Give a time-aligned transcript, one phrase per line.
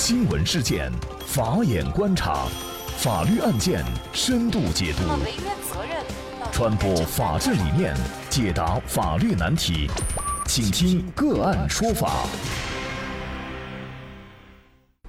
[0.00, 0.92] 新闻事件，
[1.26, 2.46] 法眼观察，
[2.98, 5.02] 法律案件深度解读，
[6.52, 7.92] 传播法治理念，
[8.30, 9.90] 解答法律难题，
[10.46, 12.12] 请听个案说法。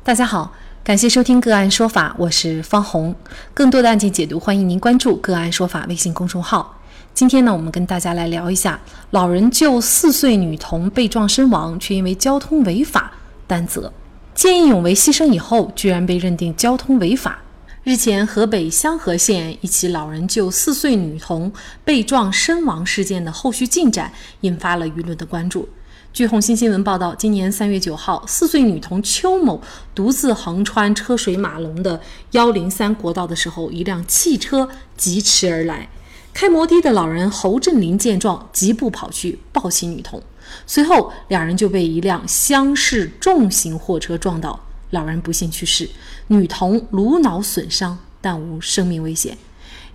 [0.04, 0.52] 大家好，
[0.84, 3.16] 感谢收听个案说法，我是方红。
[3.54, 6.82] 更多的案件解读，欢迎您关注个案说法微信公众号。
[7.14, 8.80] 今天呢，我们跟大家来聊一下，
[9.12, 13.12] 老人救四岁女童被撞身亡，却因为交通违法
[13.46, 13.94] 担责。
[14.40, 17.39] 见义勇为牺牲以后，居然被认定交通违法。
[17.84, 21.52] 日前，河北香河县一起老人救四岁女童
[21.84, 25.68] 被撞身亡事件的后续进展，引发了舆论的关注。
[26.14, 29.62] 据红星新闻报道，今年三月九号，四岁女童邱某
[29.93, 32.00] 独自横穿车水马龙的
[32.31, 35.90] 幺零三国道的时候，一辆汽车疾驰而来。
[36.34, 40.23] 开摩的的老人侯振林见状，疾步跑去抱起女童，
[40.66, 44.59] 随后两人就被一辆厢式重型货车撞倒，
[44.92, 45.90] 老人不幸去世，
[46.28, 49.38] 女童颅脑损伤，但无生命危险。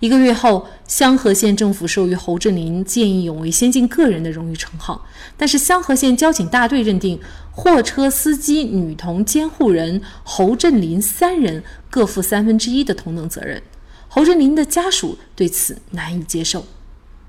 [0.01, 5.05] 一个月后，香河县政府授予侯振林见义勇为先进个人的荣誉称号，
[5.37, 7.19] 但是香河县交警大队认定
[7.51, 13.63] 货车司机、女童监护人侯振林三人各负三分之一的同等责任。
[14.09, 16.65] 侯振林的家属对此难以接受。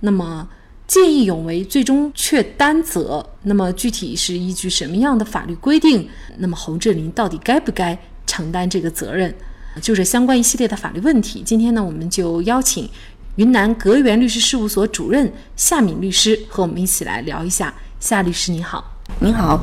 [0.01, 0.49] 那么，
[0.87, 6.09] 见义勇为最终却担责，那么具体是依据什么样的法律规定？
[6.39, 9.35] 那么侯志林到底该不该承担这个责任？
[9.83, 11.43] 就是相关一系列的法律问题。
[11.45, 12.89] 今天呢，我们就邀请
[13.35, 17.75] 云南格源律师事务所主任夏敏律师和我们一起来聊一下。
[17.99, 18.97] 夏律师，你好。
[19.19, 19.63] 您好，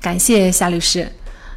[0.00, 1.10] 感谢夏律师。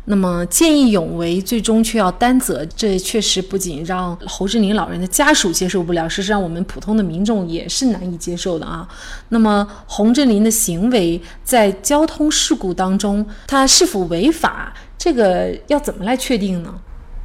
[0.06, 8.88] 那么见义勇为最终却要担责，这确实不仅让侯振林老人的家属接受不了，事实上我们普通的民众也是难以接受的啊。
[9.30, 16.74] 那么侯振林的行为在交通事故当中，他是否违法，这个要怎么来确定呢？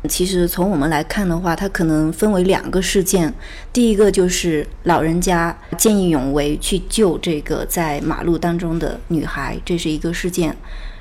[0.08, 3.32] 其实从我们来看的话，它可能分为两个事件。
[3.72, 10.54] 第一个就是老人家见义勇为去救这个在马路当中的女孩，这是一个事件。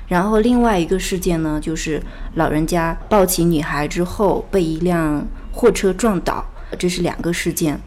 [0.08, 2.00] 然后另外一个事件呢，就是
[2.34, 6.44] 老人家抱起女孩之后被一辆货车撞倒，
[6.78, 7.80] 这是两个事件。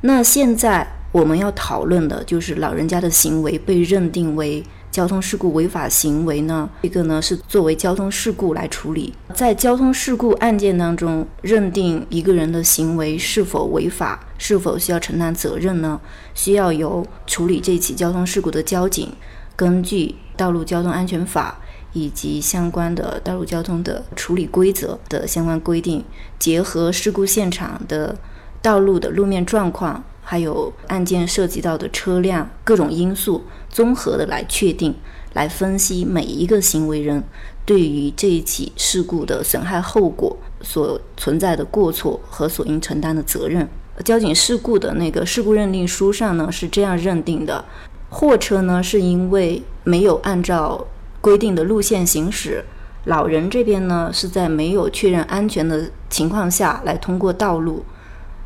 [0.00, 6.68] 那现在我们要讨论的就是老人家的行为被认定为交通事故违法行为呢？
[6.82, 9.12] 这个呢是作为交通事故来处理。
[9.34, 16.00] 在交通事故案件当中，认定一个人的行为是否违法，是否需要承担责任呢？
[16.34, 19.12] 需要由处理这起交通事故的交警。
[19.58, 21.58] 根据道路交通安全法
[21.92, 26.04] 以及相关的道路交通的处理规则的相关规定，
[26.38, 28.16] 结合事故现场的
[28.62, 34.94] 道路的路面状况，还有案件涉及到的车辆各种因素，综合的来确定、
[35.32, 37.24] 来分析每一个行为人
[37.66, 43.68] 对于这一起事故的损害后果所存在的过错和所应承担的责任。
[44.04, 47.64] 交警事故的那个事故认定书上呢是这样认定的。
[48.10, 50.86] 货车呢，是因为没有按照
[51.20, 52.64] 规定的路线行驶，
[53.04, 57.84] 老人这边呢是在没有确认安全的情况下来通过道路。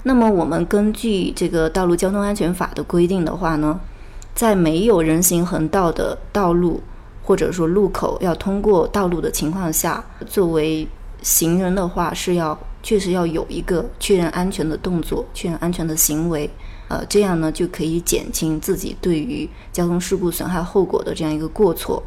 [0.05, 3.81] 那么我们根据这个道路交通安全法的规定的话呢，
[4.34, 6.83] 在没有人行横道的道路
[7.23, 10.89] 或者说路口要通过道路的情况下，作为
[11.23, 16.50] 行人的话是要确实要有一个确认安全的动作，确认安全的行为。
[16.92, 22.03] 呃，这样呢就可以减轻自己对于交通事故损害后果的这样一个过错。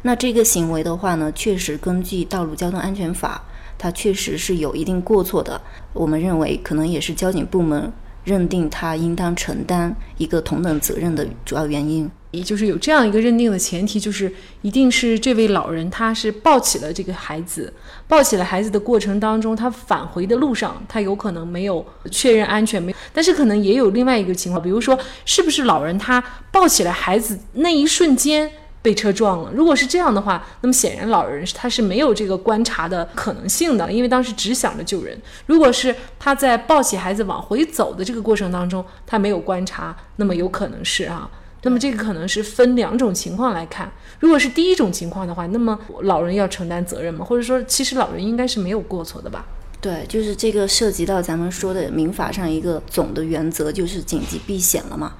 [0.00, 3.42] 那这个行为的话呢，确实根据《道路交通安全法》，
[3.76, 5.60] 它确实是有一定过错的。
[5.92, 7.92] 我们认为，可能也是交警部门。
[8.24, 14.32] 认定他应当承担一个同等责任的主要原因，也就是有这样一个认定的前提，就是
[14.62, 17.72] 一定是这位老人他是抱起了这个孩子，
[18.06, 26.22] 抱起了孩子的过程当中，他返回的路上，他有可能没有确认安全，没，但是可能也有另外一个情况，比如说是不是老人他
[26.52, 28.50] 抱起了孩子那一瞬间。
[28.82, 29.50] 被车撞了。
[29.52, 35.20] 如果是这样的话，那么显然老人他是没有这个观察的可能性的，因为当时只想着救人。
[35.46, 41.30] 如果是他在抱起孩子往回走的这个过程当中，他没有观察，那么有可能是啊。
[41.62, 43.92] 那么这个可能是分两种情况来看。
[44.18, 47.22] 如果是第一种情况的话，那么老人要承担责任吗？
[47.22, 49.44] 或者说，其实老人应该是没有过错的吧？
[49.78, 55.12] 对，就是这个涉及到咱们说的民法上一个总的原则，就是紧急避险了嘛。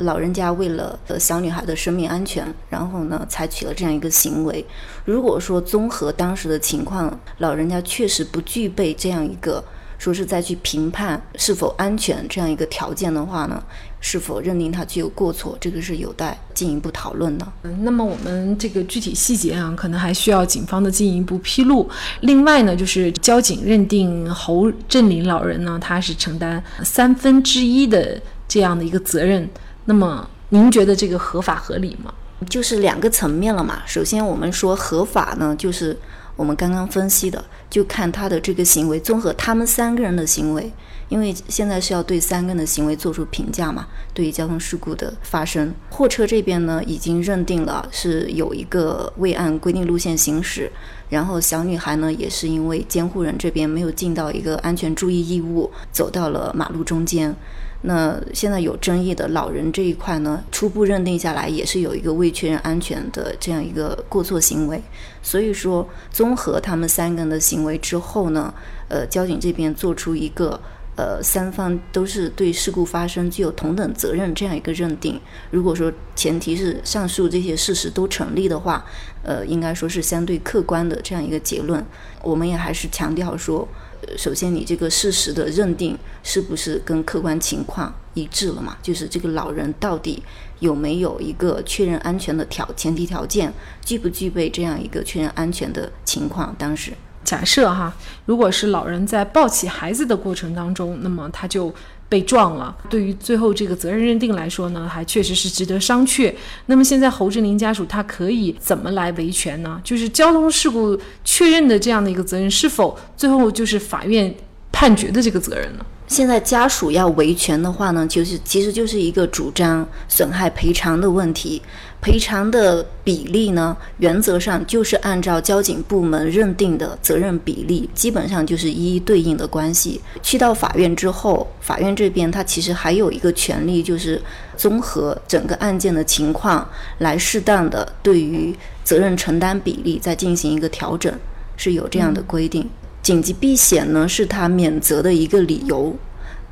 [0.00, 4.64] 老人家为了小女孩的生命安全，然后呢，采取了这样一个行为。
[5.04, 9.62] 如果说综合当时的情况，老人家确实不具备这样一个
[9.98, 13.60] 说是再去评判是否安全这样一个条件的话呢，
[14.00, 17.46] 是否认定他具有过错，这个是有待进一步讨论的。
[17.64, 21.88] 嗯，那么我们这个具体细节啊，可能还需要警方的进一步披露。
[22.20, 29.48] 另外呢，就是交警认定侯振林老人呢，他是承担三分之一的这样的一个责任。
[29.88, 32.12] 那么您觉得这个合法合理吗？
[32.50, 33.80] 就是两个层面了嘛。
[33.86, 35.96] 首先，我们说合法呢，就是
[36.36, 40.70] 我们刚刚分析的，就看他的这个行为，综合他们三个人的行为。
[41.08, 50.70] 因为现在是要对三个人的行为做出评价嘛，对于交通事故的发生，货车这边呢已经认定了是有一个未按规定路线行驶，
[51.08, 57.34] 然后小女孩呢也是因为监护人这边没有尽到一个安全注意义务，走到了马路中间。
[57.82, 64.82] 那现在有争议的老人这一块呢，初步认定下来也是有一个未确认安全的这样一个过错行为。
[65.22, 68.52] 所以说，综合他们三个人的行为之后呢，
[68.88, 70.60] 呃，交警这边做出一个。
[71.00, 75.20] 呃，三方都是对事故发生具有同等责任这样一个认定。
[75.52, 78.84] 如果说前提是上述这些事实都成立的话，
[79.22, 81.86] 呃，应该说是相对客观的这样一个结论。
[82.20, 83.68] 我们也还是强调说，
[84.16, 88.76] 首先你这个事实的认定是不是跟客观情况一致了嘛？
[88.82, 90.22] 就是这个老人到底
[90.60, 93.52] 有没有一个确认安全的条前提条件，
[93.84, 96.54] 具不具备这样一个确认安全的情况？
[96.58, 96.92] 当时。
[97.24, 101.74] 假设哈，如果是老人在抱起孩子的过程当中，那么他就
[102.08, 102.76] 被撞了。
[102.88, 106.34] 对于最后这个责任认定来说呢，还确实是值得商榷。
[106.66, 109.80] 那么现在侯志林家属他可以怎么来维权呢？
[109.84, 114.34] 就是交通事故确认的这样的一个责任，是否最后就是法院
[114.72, 115.84] 判决的这个责任呢？
[116.08, 121.62] 现在家属要维权的话呢，就是其实就是一个主张损害赔偿的问题。
[122.00, 130.00] 赔偿的比例呢，原则上就是按照交警部门认定的责任比例，基本上就是一一对应的关系。
[130.22, 134.22] 去到法院之后，法院这边他其实还有一个权利，就是
[134.56, 136.66] 综合整个案件的情况，
[136.98, 141.12] 来适当的对于责任承担比例再进行一个调整，
[141.56, 142.70] 是有这样的规定。
[143.02, 145.96] 紧急避险呢，是他免责的一个理由。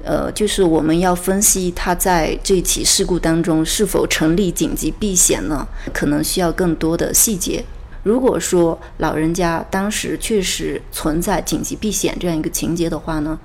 [0.05, 5.67] 呃，就是我们要分析他在这起事故当中是否成立紧急避险呢？
[5.93, 7.65] 可能需要更多的细节。
[8.05, 13.37] 如果说老人家当时确实存在紧急避险这样一个情节的话呢，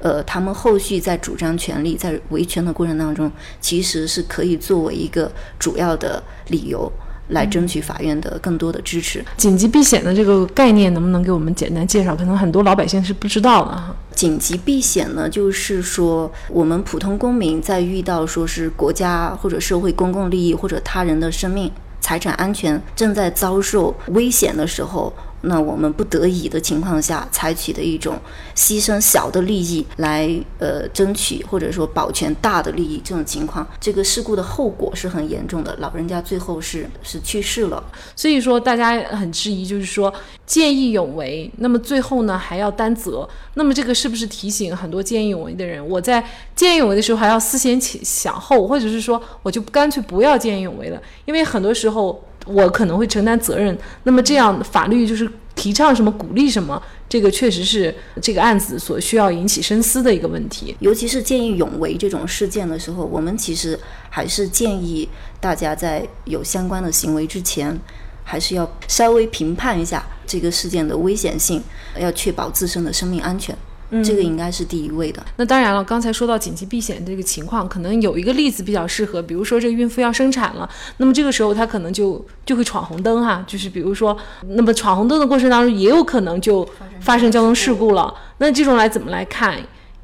[0.00, 6.92] 呃，他们后续在主张权利、在维权的过程当中，其实是可以作为一个主要的理由。
[7.30, 9.24] 来争取法院的更多的支持。
[9.36, 12.14] 紧急避险的这个概念，能不能给我们简单介绍？
[12.14, 13.94] 可能很多老百姓是不知道的哈。
[14.14, 25.12] 紧急避险呢，就是说我们普通公民在遇到说是国家或者社会公共利益或者他人的生命财产安全正在遭受危险的时候。
[25.42, 28.18] 那我们不得已的情况下，采取的一种
[28.54, 30.28] 牺牲小的利益来
[30.58, 37.82] 呃争取或者说保全大的利益，这种情况，这个事故的后果是很严重的，老人家最后是是去世了。
[38.14, 40.12] 所以说大家很质疑，就是说
[40.44, 46.22] 见义勇为，那么最后呢还要担责，那么这个是不是提醒很多见义勇为的人，我在
[46.54, 52.22] 见义勇为的时候还要思前想后，或者是说我就干脆不要见义勇为了，因为很多时候。
[52.52, 60.74] 我可能会承担责任，那么这样法律就是提倡什么，鼓励什么，这个确实是这个案子所需要引起深思的一个问题。
[60.80, 65.08] 尤其是见义勇为这种事件的时候，我们其实还是建议
[65.40, 67.78] 大家在有相关的行为之前，
[68.24, 71.62] 还是要稍微评判一下这个事件的危险性，
[71.98, 73.56] 要确保自身的生命安全。
[74.04, 75.22] 这个应该是第一位的。
[75.36, 80.68] 那当然了，刚才说到紧急避险这个情况，可能有一个例子比较适合，比如说这个孕妇要生产了，
[80.98, 84.16] 那么这个时候她可能就就会闯红灯哈，就是比如说，
[84.48, 86.68] 那么闯红灯的过程当中也有可能就
[87.00, 88.14] 发生交通事故了。
[88.38, 89.58] 那这种来怎么来看？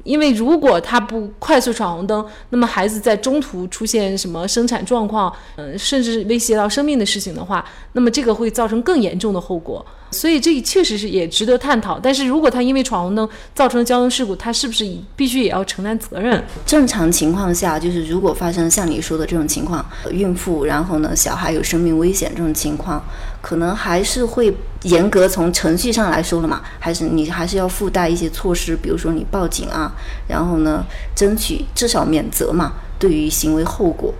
[0.07, 9.85] 因为如果他不快速闯红灯，那么孩子在中途出现什么生产状况，嗯，甚至威胁到生命的事情的话，那么这个会造成更严重的后果。
[10.09, 11.99] 所以这确实是也值得探讨。
[11.99, 14.87] 但是如果他因为闯红灯造成交通事故，他是不是
[15.17, 16.41] 必须也要承担责任？
[16.65, 23.03] 正常情况下，就是如果发生像你说的这种情况，孕妇，然后呢，小孩有生命危险这种情况，
[23.41, 29.91] 可能还是会严格从程序上来说了嘛，还是你还是要附带一些措施，比如说你报警啊，
[30.27, 30.83] 然后呢，
[31.15, 34.13] 争取至少免责嘛，对于行为后果。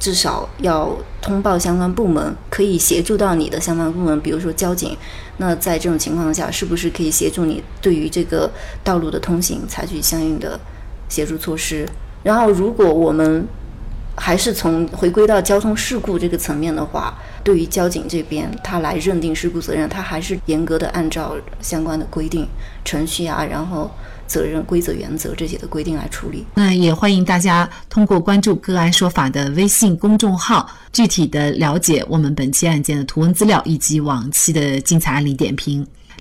[0.00, 4.94] 至少要通报相关部门，可以协助到你的相关部门，比如说交警。
[5.38, 8.50] 那在这种情况下，是不是可以协助你对于这个
[8.82, 10.60] 道路的通行采取相应的
[11.08, 11.88] 协助措施？
[12.22, 13.46] 然后，如果我们
[14.16, 22.48] 还是从回归到交通事故这个层面的话，对于交警这边，他来认定事故责任，他还是严格的按照相关的规定、
[22.84, 23.90] 程序啊，然后
[24.26, 26.46] 责任规则、原则这些的规定来处理。
[26.54, 35.86] 那也欢迎大家通过关注“个案说法”的微信公众号，具体的了解我们本期案件的图文资料以及往期的精彩案例点评。